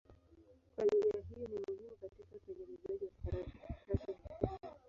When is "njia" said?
0.85-1.13